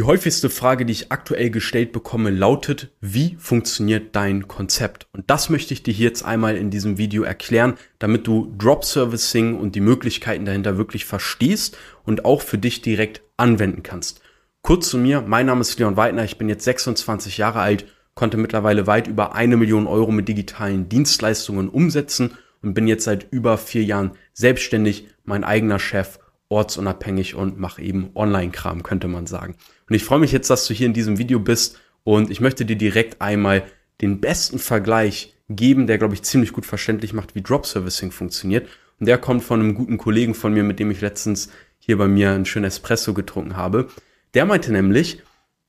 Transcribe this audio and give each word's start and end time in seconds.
Die 0.00 0.06
häufigste 0.06 0.48
Frage, 0.48 0.86
die 0.86 0.94
ich 0.94 1.12
aktuell 1.12 1.50
gestellt 1.50 1.92
bekomme, 1.92 2.30
lautet, 2.30 2.90
wie 3.02 3.36
funktioniert 3.38 4.16
dein 4.16 4.48
Konzept? 4.48 5.06
Und 5.12 5.28
das 5.28 5.50
möchte 5.50 5.74
ich 5.74 5.82
dir 5.82 5.92
jetzt 5.92 6.24
einmal 6.24 6.56
in 6.56 6.70
diesem 6.70 6.96
Video 6.96 7.22
erklären, 7.22 7.74
damit 7.98 8.26
du 8.26 8.50
Drop 8.56 8.82
Servicing 8.82 9.58
und 9.58 9.74
die 9.74 9.82
Möglichkeiten 9.82 10.46
dahinter 10.46 10.78
wirklich 10.78 11.04
verstehst 11.04 11.76
und 12.06 12.24
auch 12.24 12.40
für 12.40 12.56
dich 12.56 12.80
direkt 12.80 13.20
anwenden 13.36 13.82
kannst. 13.82 14.22
Kurz 14.62 14.88
zu 14.88 14.96
mir, 14.96 15.20
mein 15.20 15.44
Name 15.44 15.60
ist 15.60 15.78
Leon 15.78 15.98
Weidner, 15.98 16.24
ich 16.24 16.38
bin 16.38 16.48
jetzt 16.48 16.64
26 16.64 17.36
Jahre 17.36 17.60
alt, 17.60 17.84
konnte 18.14 18.38
mittlerweile 18.38 18.86
weit 18.86 19.06
über 19.06 19.34
eine 19.34 19.58
Million 19.58 19.86
Euro 19.86 20.12
mit 20.12 20.28
digitalen 20.28 20.88
Dienstleistungen 20.88 21.68
umsetzen 21.68 22.38
und 22.62 22.72
bin 22.72 22.88
jetzt 22.88 23.04
seit 23.04 23.30
über 23.30 23.58
vier 23.58 23.84
Jahren 23.84 24.12
selbstständig, 24.32 25.08
mein 25.24 25.44
eigener 25.44 25.78
Chef 25.78 26.18
ortsunabhängig 26.50 27.34
und 27.34 27.58
mache 27.58 27.80
eben 27.80 28.10
Online-Kram, 28.14 28.82
könnte 28.82 29.08
man 29.08 29.26
sagen. 29.26 29.54
Und 29.88 29.94
ich 29.94 30.04
freue 30.04 30.18
mich 30.18 30.32
jetzt, 30.32 30.50
dass 30.50 30.66
du 30.66 30.74
hier 30.74 30.86
in 30.86 30.92
diesem 30.92 31.16
Video 31.16 31.38
bist 31.40 31.78
und 32.04 32.30
ich 32.30 32.40
möchte 32.40 32.66
dir 32.66 32.76
direkt 32.76 33.22
einmal 33.22 33.64
den 34.02 34.20
besten 34.20 34.58
Vergleich 34.58 35.34
geben, 35.48 35.86
der, 35.86 35.98
glaube 35.98 36.14
ich, 36.14 36.22
ziemlich 36.22 36.52
gut 36.52 36.66
verständlich 36.66 37.12
macht, 37.12 37.34
wie 37.34 37.42
Drop 37.42 37.66
Servicing 37.66 38.10
funktioniert. 38.10 38.68
Und 38.98 39.06
der 39.06 39.18
kommt 39.18 39.42
von 39.42 39.60
einem 39.60 39.74
guten 39.74 39.98
Kollegen 39.98 40.34
von 40.34 40.52
mir, 40.52 40.62
mit 40.62 40.78
dem 40.78 40.90
ich 40.90 41.00
letztens 41.00 41.50
hier 41.78 41.96
bei 41.96 42.08
mir 42.08 42.30
einen 42.30 42.46
schönen 42.46 42.66
Espresso 42.66 43.14
getrunken 43.14 43.56
habe. 43.56 43.88
Der 44.34 44.44
meinte 44.44 44.72
nämlich, 44.72 45.22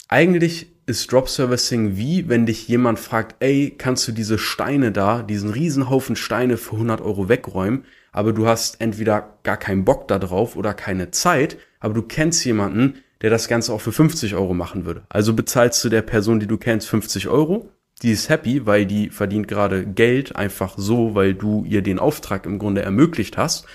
eigentlich 0.07 0.67
ist 0.85 1.11
Drop 1.11 1.29
Servicing 1.29 1.95
wie, 1.95 2.27
wenn 2.27 2.45
dich 2.45 2.67
jemand 2.67 2.99
fragt, 2.99 3.35
ey, 3.39 3.73
kannst 3.77 4.07
du 4.07 4.11
diese 4.11 4.37
Steine 4.37 4.91
da, 4.91 5.23
diesen 5.23 5.49
Riesenhaufen 5.49 6.15
Steine 6.15 6.57
für 6.57 6.73
100 6.73 7.01
Euro 7.01 7.29
wegräumen? 7.29 7.85
Aber 8.11 8.33
du 8.33 8.47
hast 8.47 8.81
entweder 8.81 9.37
gar 9.43 9.57
keinen 9.57 9.85
Bock 9.85 10.07
da 10.07 10.19
drauf 10.19 10.55
oder 10.55 10.73
keine 10.73 11.11
Zeit, 11.11 11.57
aber 11.79 11.93
du 11.93 12.01
kennst 12.01 12.43
jemanden, 12.45 12.95
der 13.21 13.29
das 13.29 13.47
Ganze 13.47 13.73
auch 13.73 13.81
für 13.81 13.91
50 13.91 14.35
Euro 14.35 14.53
machen 14.53 14.85
würde. 14.85 15.03
Also 15.09 15.33
bezahlst 15.33 15.83
du 15.83 15.89
der 15.89 16.01
Person, 16.01 16.39
die 16.39 16.47
du 16.47 16.57
kennst, 16.57 16.89
50 16.89 17.27
Euro. 17.27 17.69
Die 18.01 18.11
ist 18.11 18.29
happy, 18.29 18.65
weil 18.65 18.85
die 18.85 19.09
verdient 19.09 19.47
gerade 19.47 19.85
Geld 19.85 20.35
einfach 20.35 20.73
so, 20.77 21.13
weil 21.13 21.35
du 21.35 21.63
ihr 21.65 21.83
den 21.83 21.99
Auftrag 21.99 22.45
im 22.45 22.57
Grunde 22.57 22.81
ermöglicht 22.81 23.37
hast. 23.37 23.65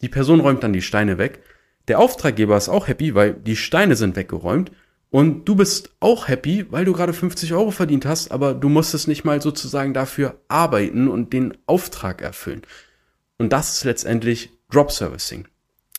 Die 0.00 0.08
Person 0.08 0.40
räumt 0.40 0.62
dann 0.62 0.72
die 0.72 0.82
Steine 0.82 1.18
weg. 1.18 1.40
Der 1.88 1.98
Auftraggeber 1.98 2.56
ist 2.56 2.70
auch 2.70 2.88
happy, 2.88 3.14
weil 3.14 3.34
die 3.34 3.56
Steine 3.56 3.96
sind 3.96 4.16
weggeräumt. 4.16 4.72
Und 5.10 5.46
du 5.46 5.56
bist 5.56 5.90
auch 5.98 6.28
happy, 6.28 6.66
weil 6.70 6.84
du 6.84 6.92
gerade 6.92 7.12
50 7.12 7.52
Euro 7.52 7.72
verdient 7.72 8.06
hast, 8.06 8.30
aber 8.30 8.54
du 8.54 8.68
musstest 8.68 9.08
nicht 9.08 9.24
mal 9.24 9.42
sozusagen 9.42 9.92
dafür 9.92 10.40
arbeiten 10.48 11.08
und 11.08 11.32
den 11.32 11.58
Auftrag 11.66 12.22
erfüllen. 12.22 12.62
Und 13.40 13.54
das 13.54 13.72
ist 13.72 13.84
letztendlich 13.84 14.50
Drop 14.70 14.92
Servicing. 14.92 15.48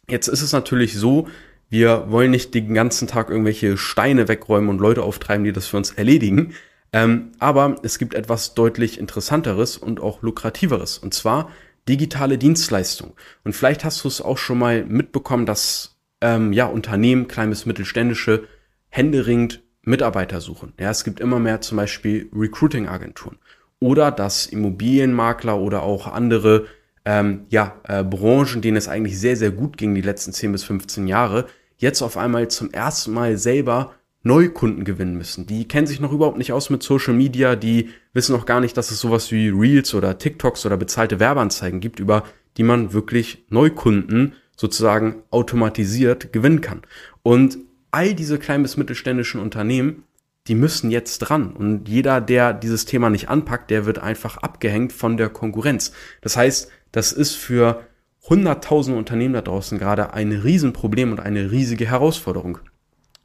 Jetzt 0.08 0.28
ist 0.28 0.44
es 0.44 0.54
natürlich 0.54 0.96
so, 0.96 1.28
wir 1.70 2.06
wollen 2.12 2.30
nicht 2.30 2.54
den 2.54 2.76
ganzen 2.76 3.08
Tag 3.08 3.32
irgendwelche 3.32 3.78
Steine 3.78 4.28
wegräumen 4.28 4.70
und 4.70 4.80
Leute 4.80 5.02
auftreiben, 5.02 5.44
die 5.44 5.52
das 5.52 5.66
für 5.66 5.78
uns 5.78 5.90
erledigen. 5.90 6.54
Ähm, 6.94 7.32
aber 7.40 7.78
es 7.82 7.98
gibt 7.98 8.14
etwas 8.14 8.54
deutlich 8.54 9.00
interessanteres 9.00 9.78
und 9.78 10.02
auch 10.02 10.22
lukrativeres. 10.22 11.00
Und 11.00 11.16
zwar 11.16 11.50
digitale 11.90 12.38
Dienstleistung. 12.38 13.14
Und 13.44 13.54
vielleicht 13.54 13.84
hast 13.86 14.04
du 14.04 14.08
es 14.08 14.22
auch 14.22 14.38
schon 14.38 14.60
mal 14.60 14.86
mitbekommen, 14.86 15.48
dass 15.48 15.98
ähm, 16.22 16.54
ja 16.54 16.68
Unternehmen, 16.68 17.28
klein 17.28 17.50
bis 17.50 17.66
mittelständische, 17.66 18.44
händeringend 18.90 19.64
Mitarbeiter 19.82 20.42
suchen. 20.42 20.74
Ja, 20.80 20.92
es 20.92 21.04
gibt 21.04 21.20
immer 21.20 21.40
mehr 21.40 21.60
zum 21.62 21.78
Beispiel 21.78 22.30
Recruiting-Agenturen. 22.36 23.40
Oder 23.80 24.12
dass 24.12 24.46
Immobilienmakler 24.46 25.58
oder 25.58 25.82
auch 25.82 26.06
andere 26.06 26.68
ähm, 27.06 27.46
ja, 27.50 27.80
äh, 27.88 28.04
Branchen, 28.04 28.62
denen 28.62 28.78
es 28.78 28.88
eigentlich 28.88 29.20
sehr, 29.20 29.36
sehr 29.36 29.52
gut 29.52 29.78
ging 29.78 29.96
die 29.96 30.02
letzten 30.02 30.34
10 30.34 30.52
bis 30.52 30.64
15 30.64 31.08
Jahre, 31.08 31.48
jetzt 31.78 32.02
auf 32.02 32.18
einmal 32.18 32.48
zum 32.50 32.72
ersten 32.72 33.12
Mal 33.12 33.38
selber 33.38 33.94
Neukunden 34.24 34.84
gewinnen 34.84 35.18
müssen. 35.18 35.48
Die 35.48 35.68
kennen 35.68 35.88
sich 35.88 36.00
noch 36.00 36.12
überhaupt 36.12 36.38
nicht 36.38 36.54
aus 36.54 36.70
mit 36.70 36.84
Social 36.84 37.16
Media, 37.16 37.56
die 37.56 37.90
wissen 38.14 38.34
noch 38.34 38.46
gar 38.46 38.60
nicht, 38.60 38.78
dass 38.78 38.92
es 38.92 39.00
sowas 39.00 39.32
wie 39.32 39.50
Reels 39.50 39.96
oder 39.96 40.18
TikToks 40.18 40.66
oder 40.66 40.78
bezahlte 40.78 41.20
Werbeanzeigen 41.20 41.80
gibt, 41.80 42.00
über 42.00 42.24
die 42.58 42.64
man 42.64 42.94
wirklich 42.94 43.46
Neukunden 43.50 44.36
sozusagen 44.56 45.24
automatisiert 45.32 46.32
gewinnen 46.34 46.62
kann. 46.62 46.82
Und 47.24 47.58
all 47.90 48.14
diese 48.14 48.38
kleinen 48.38 48.64
bis 48.64 48.78
mittelständischen 48.78 49.42
Unternehmen, 49.42 50.04
die 50.48 50.56
müssen 50.56 50.92
jetzt 50.92 51.20
dran. 51.20 51.54
Und 51.54 51.88
jeder, 51.88 52.22
der 52.22 52.54
dieses 52.54 52.86
Thema 52.86 53.10
nicht 53.10 53.30
anpackt, 53.30 53.72
der 53.72 53.86
wird 53.86 54.00
einfach 54.00 54.38
abgehängt 54.38 54.94
von 54.94 55.18
der 55.18 55.30
Konkurrenz. 55.30 55.94
Das 56.22 56.38
heißt, 56.38 56.72
das 56.92 57.12
ist 57.12 57.36
für 57.36 57.86
hunderttausende 58.30 58.98
Unternehmen 58.98 59.34
da 59.34 59.42
draußen 59.42 59.80
gerade 59.80 60.14
ein 60.14 60.32
Riesenproblem 60.32 61.12
und 61.12 61.20
eine 61.20 61.52
riesige 61.52 61.88
Herausforderung. 61.88 62.60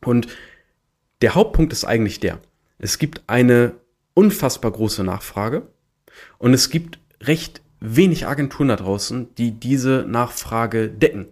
Und 0.05 0.29
der 1.23 1.35
Hauptpunkt 1.35 1.73
ist 1.73 1.85
eigentlich 1.85 2.21
der, 2.21 2.39
es 2.79 2.99
gibt 2.99 3.23
eine 3.27 3.73
unfassbar 4.15 4.71
große 4.71 5.05
Nachfrage 5.05 5.63
und 6.39 6.55
es 6.55 6.71
gibt 6.71 6.99
recht 7.21 7.63
wenig 7.81 8.27
Agenturen 8.27 8.69
da 8.69 8.77
draußen, 8.77 9.35
die 9.37 9.53
diese 9.53 10.05
Nachfrage 10.09 10.89
decken. 10.89 11.27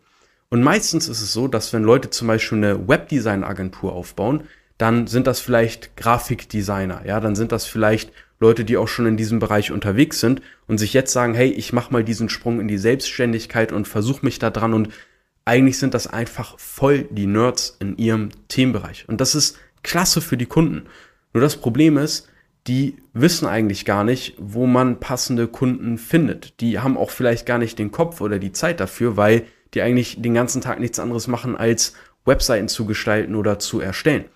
Und 0.50 0.62
meistens 0.62 1.08
ist 1.08 1.20
es 1.20 1.32
so, 1.32 1.48
dass 1.48 1.72
wenn 1.72 1.82
Leute 1.82 2.10
zum 2.10 2.28
Beispiel 2.28 2.58
eine 2.58 2.86
Webdesign-Agentur 2.86 3.92
aufbauen, 3.92 4.44
dann 4.78 5.06
sind 5.06 5.26
das 5.26 5.40
vielleicht 5.40 5.96
Grafikdesigner, 5.96 7.02
ja, 7.06 7.20
dann 7.20 7.36
sind 7.36 7.52
das 7.52 7.64
vielleicht 7.64 8.12
Leute, 8.44 8.64
die 8.66 8.76
auch 8.76 8.88
schon 8.88 9.06
in 9.06 9.16
diesem 9.16 9.38
Bereich 9.38 9.72
unterwegs 9.72 10.20
sind 10.20 10.42
und 10.66 10.76
sich 10.76 10.92
jetzt 10.92 11.12
sagen, 11.12 11.32
hey, 11.34 11.48
ich 11.48 11.72
mache 11.72 11.92
mal 11.92 12.04
diesen 12.04 12.28
Sprung 12.28 12.60
in 12.60 12.68
die 12.68 12.78
Selbstständigkeit 12.78 13.72
und 13.72 13.88
versuche 13.88 14.24
mich 14.24 14.38
da 14.38 14.50
dran 14.50 14.74
und 14.74 14.90
eigentlich 15.46 15.78
sind 15.78 15.94
das 15.94 16.06
einfach 16.06 16.58
voll 16.58 17.08
die 17.10 17.26
Nerds 17.26 17.76
in 17.80 17.96
ihrem 17.96 18.28
Themenbereich. 18.48 19.08
Und 19.08 19.20
das 19.20 19.34
ist 19.34 19.58
klasse 19.82 20.20
für 20.20 20.36
die 20.36 20.46
Kunden. 20.46 20.86
Nur 21.32 21.40
das 21.40 21.56
Problem 21.56 21.96
ist, 21.96 22.28
die 22.66 22.96
wissen 23.14 23.46
eigentlich 23.46 23.84
gar 23.84 24.04
nicht, 24.04 24.34
wo 24.38 24.66
man 24.66 25.00
passende 25.00 25.48
Kunden 25.48 25.96
findet. 25.98 26.60
Die 26.60 26.78
haben 26.78 26.96
auch 26.96 27.10
vielleicht 27.10 27.46
gar 27.46 27.58
nicht 27.58 27.78
den 27.78 27.92
Kopf 27.92 28.20
oder 28.20 28.38
die 28.38 28.52
Zeit 28.52 28.78
dafür, 28.78 29.16
weil 29.16 29.44
die 29.74 29.82
eigentlich 29.82 30.20
den 30.20 30.34
ganzen 30.34 30.60
Tag 30.60 30.80
nichts 30.80 30.98
anderes 30.98 31.28
machen, 31.28 31.56
als 31.56 31.94
Webseiten 32.24 32.68
zu 32.68 32.84
gestalten 32.84 33.34
oder 33.34 33.58
zu 33.58 33.80
erstellen. 33.80 34.26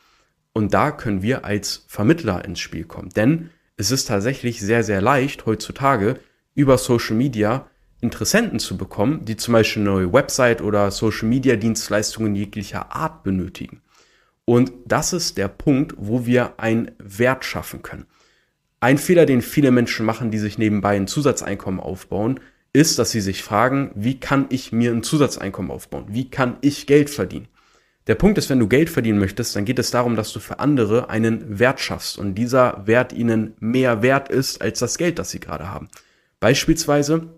Und 0.53 0.75
da 0.75 0.91
können 0.91 1.23
wir 1.23 1.45
als 1.45 1.85
Vermittler 1.89 2.45
ins 2.45 2.61
Spiel 2.61 2.85
kommen. 2.85 3.11
Denn 3.11 3.51
es 3.79 3.93
ist 3.93 4.07
tatsächlich 4.07 4.61
sehr, 4.61 4.83
sehr 4.83 5.01
leicht 5.01 5.47
heutzutage 5.47 6.19
über 6.55 6.77
Social 6.77 7.17
Media 7.17 7.71
Interessenten 8.01 8.59
zu 8.59 8.77
bekommen, 8.77 9.25
die 9.25 9.37
zum 9.37 9.53
Beispiel 9.53 9.83
eine 9.83 9.91
neue 9.91 10.13
Website 10.13 10.63
oder 10.63 10.91
Social 10.91 11.29
Media 11.29 11.57
Dienstleistungen 11.57 12.35
jeglicher 12.35 12.93
Art 12.95 13.23
benötigen. 13.23 13.81
Und 14.45 14.73
das 14.85 15.13
ist 15.13 15.37
der 15.37 15.49
Punkt, 15.49 15.95
wo 15.97 16.27
wir 16.27 16.59
einen 16.59 16.93
Wert 16.99 17.45
schaffen 17.45 17.83
können. 17.83 18.07
Ein 18.81 18.99
Fehler, 18.99 19.27
den 19.27 19.43
viele 19.43 19.71
Menschen 19.71 20.07
machen, 20.07 20.31
die 20.31 20.39
sich 20.39 20.59
nebenbei 20.59 20.97
ein 20.97 21.09
Zusatzeinkommen 21.09 21.81
aufbauen, 21.81 22.41
ist, 22.73 22.99
dass 22.99 23.11
sie 23.11 23.21
sich 23.21 23.43
fragen, 23.43 23.91
wie 23.95 24.21
kann 24.21 24.47
ich 24.51 24.73
mir 24.73 24.93
ein 24.93 25.03
Zusatzeinkommen 25.03 25.71
aufbauen? 25.71 26.07
Wie 26.09 26.31
kann 26.31 26.57
ich 26.61 26.87
Geld 26.87 27.11
verdienen? 27.11 27.49
Der 28.09 28.15
Punkt 28.15 28.39
ist, 28.39 28.49
wenn 28.49 28.59
du 28.59 28.69
Geld 28.69 28.89
verdienen 28.89 29.19
möchtest, 29.19 29.55
dann 29.55 29.67
geht 29.67 29.79
es 29.79 29.91
darum, 29.91 30.17
dass 30.17 30.33
du 30.33 30.41
für 30.41 30.59
andere 30.59 31.11
einen 31.11 31.59
Wert 31.59 31.79
schaffst 31.79 32.17
und 32.17 32.35
dieser 32.35 32.87
Wert 32.87 33.13
ihnen 33.13 33.53
mehr 33.61 34.03
wert 34.03 34.31
ist 34.31 34.63
als 34.63 34.79
das 34.79 34.97
Geld, 34.97 35.19
das 35.19 35.31
sie 35.31 35.41
gerade 35.41 35.71
haben. 35.71 35.89
Beispielsweise 36.41 37.29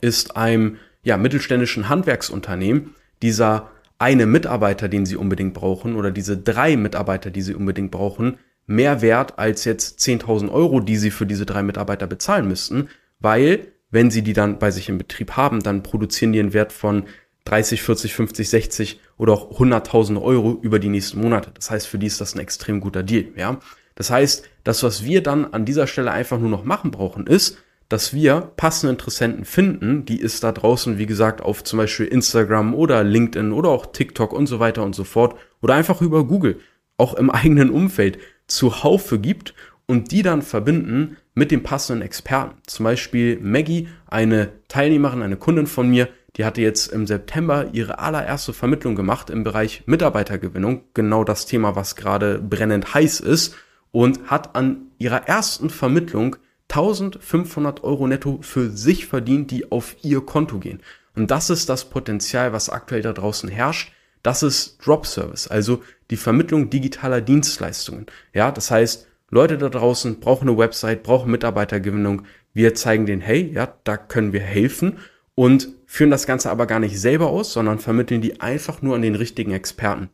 ist 0.00 0.36
einem 0.36 0.78
ja, 1.04 1.16
mittelständischen 1.16 1.88
Handwerksunternehmen 1.88 2.94
dieser 3.22 3.70
eine 3.98 4.26
Mitarbeiter, 4.26 4.88
den 4.88 5.06
sie 5.06 5.16
unbedingt 5.16 5.54
brauchen, 5.54 5.94
oder 5.94 6.10
diese 6.10 6.36
drei 6.36 6.76
Mitarbeiter, 6.76 7.30
die 7.30 7.42
sie 7.42 7.54
unbedingt 7.54 7.92
brauchen, 7.92 8.38
mehr 8.66 9.02
wert 9.02 9.38
als 9.38 9.64
jetzt 9.64 10.00
10.000 10.00 10.50
Euro, 10.50 10.80
die 10.80 10.96
sie 10.96 11.10
für 11.10 11.26
diese 11.26 11.46
drei 11.46 11.62
Mitarbeiter 11.62 12.06
bezahlen 12.08 12.48
müssten, 12.48 12.88
weil 13.20 13.68
wenn 13.90 14.10
sie 14.10 14.22
die 14.22 14.32
dann 14.32 14.58
bei 14.58 14.70
sich 14.70 14.88
im 14.88 14.98
Betrieb 14.98 15.32
haben, 15.32 15.62
dann 15.62 15.82
produzieren 15.82 16.32
die 16.32 16.40
einen 16.40 16.52
Wert 16.52 16.72
von 16.72 17.04
30, 17.44 17.82
40, 17.82 18.14
50, 18.14 18.50
60 18.50 19.00
oder 19.16 19.32
auch 19.32 19.58
100.000 19.58 20.20
Euro 20.20 20.58
über 20.62 20.78
die 20.78 20.88
nächsten 20.88 21.20
Monate. 21.20 21.50
Das 21.54 21.70
heißt, 21.70 21.86
für 21.86 21.98
die 21.98 22.06
ist 22.06 22.20
das 22.20 22.34
ein 22.34 22.40
extrem 22.40 22.80
guter 22.80 23.02
Deal, 23.02 23.26
ja. 23.36 23.58
Das 23.94 24.10
heißt, 24.10 24.48
das, 24.64 24.82
was 24.82 25.04
wir 25.04 25.22
dann 25.22 25.52
an 25.52 25.64
dieser 25.64 25.86
Stelle 25.86 26.10
einfach 26.10 26.38
nur 26.38 26.48
noch 26.48 26.64
machen 26.64 26.90
brauchen, 26.90 27.26
ist, 27.26 27.58
dass 27.90 28.14
wir 28.14 28.52
passende 28.56 28.92
Interessenten 28.92 29.44
finden, 29.44 30.04
die 30.04 30.22
es 30.22 30.40
da 30.40 30.52
draußen, 30.52 30.96
wie 30.96 31.06
gesagt, 31.06 31.42
auf 31.42 31.64
zum 31.64 31.78
Beispiel 31.78 32.06
Instagram 32.06 32.72
oder 32.72 33.02
LinkedIn 33.02 33.52
oder 33.52 33.68
auch 33.68 33.86
TikTok 33.86 34.32
und 34.32 34.46
so 34.46 34.60
weiter 34.60 34.84
und 34.84 34.94
so 34.94 35.04
fort 35.04 35.34
oder 35.60 35.74
einfach 35.74 36.00
über 36.00 36.24
Google, 36.24 36.60
auch 36.96 37.14
im 37.14 37.30
eigenen 37.30 37.68
Umfeld 37.70 38.18
zuhaufe 38.46 39.18
gibt 39.18 39.54
und 39.86 40.12
die 40.12 40.22
dann 40.22 40.42
verbinden 40.42 41.16
mit 41.34 41.50
dem 41.50 41.64
passenden 41.64 42.02
Experten. 42.02 42.56
Zum 42.66 42.84
Beispiel 42.84 43.40
Maggie, 43.40 43.88
eine 44.06 44.50
Teilnehmerin, 44.68 45.22
eine 45.22 45.36
Kundin 45.36 45.66
von 45.66 45.90
mir, 45.90 46.08
die 46.36 46.44
hatte 46.44 46.60
jetzt 46.60 46.92
im 46.92 47.06
September 47.06 47.68
ihre 47.72 47.98
allererste 47.98 48.52
Vermittlung 48.52 48.94
gemacht 48.94 49.30
im 49.30 49.44
Bereich 49.44 49.82
Mitarbeitergewinnung, 49.86 50.82
genau 50.94 51.24
das 51.24 51.46
Thema, 51.46 51.76
was 51.76 51.96
gerade 51.96 52.38
brennend 52.38 52.94
heiß 52.94 53.20
ist, 53.20 53.56
und 53.92 54.30
hat 54.30 54.54
an 54.54 54.82
ihrer 54.98 55.26
ersten 55.26 55.70
Vermittlung 55.70 56.36
1500 56.68 57.82
Euro 57.82 58.06
netto 58.06 58.38
für 58.42 58.70
sich 58.70 59.06
verdient, 59.06 59.50
die 59.50 59.72
auf 59.72 59.96
ihr 60.02 60.20
Konto 60.20 60.58
gehen. 60.58 60.80
Und 61.16 61.30
das 61.30 61.50
ist 61.50 61.68
das 61.68 61.90
Potenzial, 61.90 62.52
was 62.52 62.70
aktuell 62.70 63.02
da 63.02 63.12
draußen 63.12 63.48
herrscht, 63.48 63.92
Das 64.22 64.42
ist 64.42 64.84
Drop 64.84 65.06
Service, 65.06 65.48
also 65.48 65.82
die 66.10 66.16
Vermittlung 66.16 66.68
digitaler 66.68 67.22
Dienstleistungen. 67.22 68.06
Ja, 68.34 68.50
das 68.50 68.70
heißt, 68.70 69.06
Leute 69.30 69.56
da 69.56 69.68
draußen 69.68 70.20
brauchen 70.20 70.48
eine 70.48 70.58
Website, 70.58 71.02
brauchen 71.02 71.30
Mitarbeitergewinnung. 71.30 72.26
Wir 72.52 72.74
zeigen 72.74 73.06
denen, 73.06 73.22
hey, 73.22 73.50
ja, 73.54 73.72
da 73.84 73.96
können 73.96 74.32
wir 74.32 74.40
helfen 74.40 74.98
und 75.34 75.68
führen 75.86 76.10
das 76.10 76.26
Ganze 76.26 76.50
aber 76.50 76.66
gar 76.66 76.80
nicht 76.80 76.98
selber 77.00 77.28
aus, 77.28 77.52
sondern 77.52 77.78
vermitteln 77.78 78.20
die 78.20 78.40
einfach 78.40 78.82
nur 78.82 78.94
an 78.94 79.02
den 79.02 79.14
richtigen 79.14 79.52
Experten. 79.52 80.10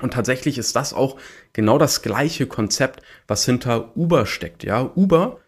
Und 0.00 0.14
tatsächlich 0.14 0.58
ist 0.58 0.76
das 0.76 0.94
auch 0.94 1.16
genau 1.52 1.78
das 1.78 2.02
gleiche 2.02 2.46
Konzept, 2.46 3.02
was 3.26 3.44
hinter 3.44 3.96
Uber 3.96 4.26
steckt. 4.26 4.64
Ja, 4.64 4.90
Uber, 4.94 5.40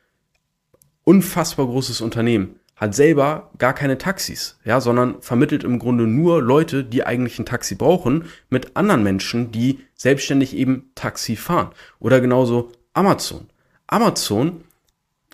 unfassbar 1.05 1.67
großes 1.67 2.01
Unternehmen, 2.01 2.61
hat 2.77 2.95
selber 2.95 3.51
gar 3.59 3.75
keine 3.75 3.97
Taxis, 3.97 4.59
ja, 4.65 4.81
sondern 4.81 5.23
vermittelt 5.23 5.63
im 5.63 5.79
Grunde 5.79 6.07
nur 6.07 6.43
Leute, 6.43 6.85
die 6.85 7.05
eigentlich 7.05 7.39
ein 7.39 7.47
Taxi 7.47 7.77
brauchen, 7.77 8.25
mit 8.51 8.77
anderen 8.77 9.05
Menschen, 9.05 9.53
die 9.53 9.81
selbstständig 9.95 10.57
eben 10.57 10.91
Taxi 10.97 11.37
fahren. 11.37 11.71
Oder 12.01 12.21
genauso 12.21 12.73
Amazon. 12.93 13.47
Amazon, 13.87 14.65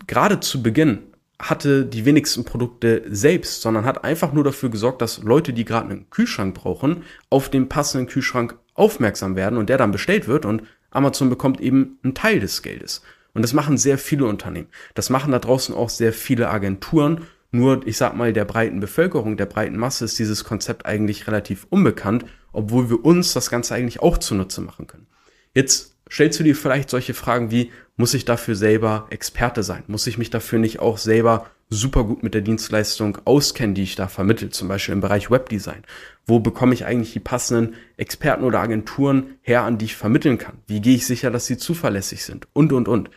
gerade 0.05 0.39
zu 0.41 0.61
Beginn, 0.61 0.99
hatte 1.39 1.85
die 1.85 2.05
wenigsten 2.05 2.43
Produkte 2.43 3.03
selbst, 3.09 3.61
sondern 3.61 3.85
hat 3.85 4.03
einfach 4.03 4.33
nur 4.33 4.43
dafür 4.43 4.69
gesorgt, 4.69 5.01
dass 5.01 5.23
Leute, 5.23 5.53
die 5.53 5.65
gerade 5.65 5.89
einen 5.89 6.09
Kühlschrank 6.09 6.53
brauchen, 6.53 7.03
auf 7.29 7.49
den 7.49 7.69
passenden 7.69 8.07
Kühlschrank 8.07 8.57
aufmerksam 8.73 9.35
werden 9.35 9.57
und 9.57 9.69
der 9.69 9.77
dann 9.77 9.91
bestellt 9.91 10.27
wird 10.27 10.45
und 10.45 10.63
Amazon 10.91 11.29
bekommt 11.29 11.61
eben 11.61 11.99
einen 12.03 12.13
Teil 12.13 12.39
des 12.39 12.61
Geldes. 12.61 13.01
Und 13.33 13.43
das 13.43 13.53
machen 13.53 13.77
sehr 13.77 13.97
viele 13.97 14.25
Unternehmen. 14.25 14.69
Das 14.95 15.09
machen 15.09 15.31
da 15.31 15.39
draußen 15.39 15.73
auch 15.73 15.89
sehr 15.89 16.13
viele 16.13 16.49
Agenturen. 16.49 17.21
Nur, 17.51 17.85
ich 17.87 17.97
sag 17.97 18.15
mal, 18.15 18.33
der 18.33 18.45
breiten 18.45 18.79
Bevölkerung, 18.79 19.37
der 19.37 19.45
breiten 19.45 19.77
Masse 19.77 20.05
ist 20.05 20.19
dieses 20.19 20.43
Konzept 20.43 20.85
eigentlich 20.85 21.27
relativ 21.27 21.67
unbekannt, 21.69 22.25
obwohl 22.51 22.89
wir 22.89 23.05
uns 23.05 23.33
das 23.33 23.49
Ganze 23.49 23.75
eigentlich 23.75 24.01
auch 24.01 24.17
zunutze 24.17 24.61
machen 24.61 24.87
können. 24.87 25.07
Jetzt 25.53 25.95
stellst 26.09 26.39
du 26.39 26.43
dir 26.43 26.55
vielleicht 26.55 26.89
solche 26.89 27.13
Fragen 27.13 27.51
wie, 27.51 27.71
muss 27.97 28.13
ich 28.13 28.25
dafür 28.25 28.55
selber 28.55 29.07
Experte 29.09 29.63
sein? 29.63 29.83
Muss 29.87 30.07
ich 30.07 30.17
mich 30.17 30.29
dafür 30.29 30.59
nicht 30.59 30.79
auch 30.79 30.97
selber 30.97 31.47
super 31.69 32.03
gut 32.03 32.23
mit 32.23 32.33
der 32.33 32.41
Dienstleistung 32.41 33.17
auskennen, 33.25 33.75
die 33.75 33.83
ich 33.83 33.95
da 33.95 34.07
vermittle, 34.07 34.49
zum 34.49 34.67
Beispiel 34.67 34.93
im 34.93 35.01
Bereich 35.01 35.29
Webdesign? 35.29 35.83
Wo 36.25 36.39
bekomme 36.39 36.73
ich 36.73 36.85
eigentlich 36.85 37.13
die 37.13 37.19
passenden 37.19 37.75
Experten 37.97 38.43
oder 38.43 38.59
Agenturen 38.59 39.37
her, 39.41 39.63
an 39.63 39.77
die 39.77 39.85
ich 39.85 39.95
vermitteln 39.95 40.37
kann? 40.37 40.59
Wie 40.67 40.81
gehe 40.81 40.95
ich 40.95 41.05
sicher, 41.05 41.29
dass 41.29 41.45
sie 41.45 41.57
zuverlässig 41.57 42.23
sind? 42.23 42.47
Und, 42.53 42.73
und, 42.73 42.87
und. 42.87 43.09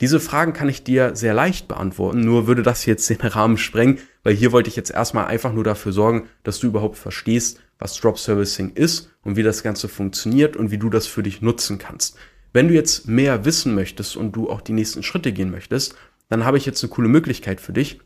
Diese 0.00 0.20
Fragen 0.20 0.52
kann 0.52 0.68
ich 0.68 0.84
dir 0.84 1.16
sehr 1.16 1.32
leicht 1.32 1.68
beantworten, 1.68 2.20
nur 2.20 2.46
würde 2.46 2.62
das 2.62 2.84
jetzt 2.84 3.08
den 3.08 3.20
Rahmen 3.22 3.56
sprengen, 3.56 3.98
weil 4.22 4.34
hier 4.34 4.52
wollte 4.52 4.68
ich 4.68 4.76
jetzt 4.76 4.90
erstmal 4.90 5.26
einfach 5.26 5.52
nur 5.52 5.64
dafür 5.64 5.92
sorgen, 5.92 6.28
dass 6.42 6.58
du 6.58 6.66
überhaupt 6.66 6.98
verstehst, 6.98 7.60
was 7.78 7.98
Drop 7.98 8.18
Servicing 8.18 8.72
ist 8.74 9.10
und 9.22 9.36
wie 9.36 9.42
das 9.42 9.62
Ganze 9.62 9.88
funktioniert 9.88 10.56
und 10.56 10.70
wie 10.70 10.78
du 10.78 10.90
das 10.90 11.06
für 11.06 11.22
dich 11.22 11.42
nutzen 11.42 11.78
kannst. 11.78 12.16
Wenn 12.52 12.68
du 12.68 12.74
jetzt 12.74 13.06
mehr 13.06 13.44
wissen 13.44 13.74
möchtest 13.74 14.16
und 14.16 14.32
du 14.32 14.48
auch 14.48 14.60
die 14.60 14.72
nächsten 14.72 15.02
Schritte 15.02 15.32
gehen 15.32 15.50
möchtest, 15.50 15.94
dann 16.28 16.44
habe 16.44 16.56
ich 16.56 16.66
jetzt 16.66 16.82
eine 16.82 16.90
coole 16.90 17.08
Möglichkeit 17.08 17.60
für 17.60 17.72
dich. 17.72 18.00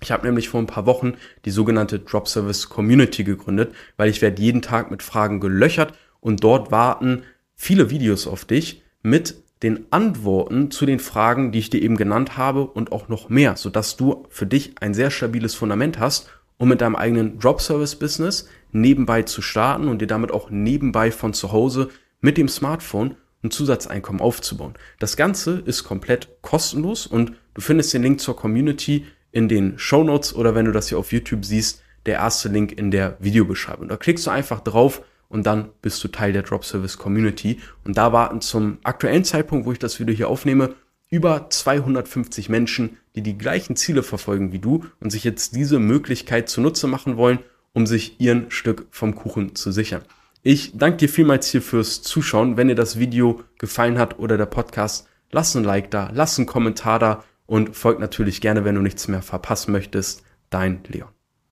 Ich 0.00 0.10
habe 0.10 0.26
nämlich 0.26 0.48
vor 0.48 0.60
ein 0.60 0.66
paar 0.66 0.86
Wochen 0.86 1.14
die 1.44 1.50
sogenannte 1.50 1.98
Drop 1.98 2.26
Service 2.26 2.68
Community 2.68 3.24
gegründet, 3.24 3.74
weil 3.96 4.08
ich 4.08 4.22
werde 4.22 4.40
jeden 4.40 4.62
Tag 4.62 4.90
mit 4.90 5.02
Fragen 5.02 5.40
gelöchert 5.40 5.92
und 6.20 6.42
dort 6.42 6.70
warten 6.70 7.22
viele 7.54 7.90
Videos 7.90 8.26
auf 8.26 8.46
dich 8.46 8.82
mit 9.02 9.42
den 9.62 9.86
Antworten 9.90 10.70
zu 10.70 10.86
den 10.86 11.00
Fragen, 11.00 11.52
die 11.52 11.58
ich 11.58 11.68
dir 11.68 11.82
eben 11.82 11.98
genannt 11.98 12.38
habe 12.38 12.64
und 12.64 12.92
auch 12.92 13.08
noch 13.08 13.28
mehr, 13.28 13.56
sodass 13.56 13.96
du 13.96 14.24
für 14.30 14.46
dich 14.46 14.72
ein 14.80 14.94
sehr 14.94 15.10
stabiles 15.10 15.54
Fundament 15.54 15.98
hast, 15.98 16.30
um 16.56 16.70
mit 16.70 16.80
deinem 16.80 16.96
eigenen 16.96 17.38
Drop 17.38 17.60
Service 17.60 17.96
Business 17.96 18.48
nebenbei 18.72 19.22
zu 19.22 19.42
starten 19.42 19.88
und 19.88 20.00
dir 20.00 20.06
damit 20.06 20.32
auch 20.32 20.50
nebenbei 20.50 21.10
von 21.10 21.32
zu 21.32 21.52
Hause 21.52 21.88
mit 22.20 22.36
dem 22.36 22.48
Smartphone 22.48 23.16
ein 23.42 23.50
Zusatzeinkommen 23.50 24.20
aufzubauen. 24.20 24.74
Das 24.98 25.16
Ganze 25.16 25.62
ist 25.64 25.84
komplett 25.84 26.28
kostenlos 26.42 27.06
und 27.06 27.32
du 27.54 27.60
findest 27.60 27.94
den 27.94 28.02
Link 28.02 28.20
zur 28.20 28.36
Community 28.36 29.06
in 29.32 29.48
den 29.48 29.78
Show 29.78 30.04
Notes 30.04 30.34
oder 30.34 30.54
wenn 30.54 30.66
du 30.66 30.72
das 30.72 30.88
hier 30.88 30.98
auf 30.98 31.12
YouTube 31.12 31.44
siehst, 31.44 31.82
der 32.06 32.16
erste 32.16 32.48
Link 32.48 32.72
in 32.72 32.90
der 32.90 33.16
Videobeschreibung. 33.20 33.88
Da 33.88 33.96
klickst 33.96 34.26
du 34.26 34.30
einfach 34.30 34.60
drauf 34.60 35.02
und 35.28 35.46
dann 35.46 35.70
bist 35.80 36.02
du 36.02 36.08
Teil 36.08 36.32
der 36.32 36.42
Drop 36.42 36.64
Service 36.64 36.98
Community. 36.98 37.60
Und 37.84 37.96
da 37.96 38.12
warten 38.12 38.40
zum 38.40 38.78
aktuellen 38.82 39.24
Zeitpunkt, 39.24 39.64
wo 39.64 39.72
ich 39.72 39.78
das 39.78 40.00
Video 40.00 40.14
hier 40.14 40.28
aufnehme, 40.28 40.74
über 41.08 41.48
250 41.50 42.48
Menschen, 42.48 42.98
die 43.14 43.22
die 43.22 43.38
gleichen 43.38 43.76
Ziele 43.76 44.02
verfolgen 44.02 44.52
wie 44.52 44.58
du 44.58 44.84
und 45.00 45.10
sich 45.10 45.24
jetzt 45.24 45.54
diese 45.56 45.78
Möglichkeit 45.78 46.48
zunutze 46.48 46.86
machen 46.86 47.16
wollen, 47.16 47.40
um 47.72 47.86
sich 47.86 48.20
ihren 48.20 48.50
Stück 48.50 48.86
vom 48.90 49.14
Kuchen 49.14 49.54
zu 49.54 49.72
sichern. 49.72 50.02
Ich 50.42 50.72
danke 50.74 50.98
dir 50.98 51.08
vielmals 51.08 51.48
hier 51.48 51.60
fürs 51.60 52.02
Zuschauen. 52.02 52.56
Wenn 52.56 52.68
dir 52.68 52.74
das 52.74 52.98
Video 52.98 53.42
gefallen 53.58 53.98
hat 53.98 54.18
oder 54.18 54.38
der 54.38 54.46
Podcast, 54.46 55.06
lass 55.30 55.54
ein 55.54 55.64
Like 55.64 55.90
da, 55.90 56.10
lass 56.14 56.38
einen 56.38 56.46
Kommentar 56.46 56.98
da 56.98 57.24
und 57.46 57.76
folgt 57.76 58.00
natürlich 58.00 58.40
gerne, 58.40 58.64
wenn 58.64 58.74
du 58.74 58.80
nichts 58.80 59.06
mehr 59.08 59.22
verpassen 59.22 59.72
möchtest. 59.72 60.22
Dein 60.48 60.82
Leon. 60.88 61.19